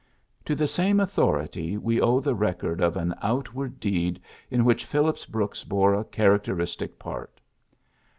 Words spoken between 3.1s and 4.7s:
outward deed in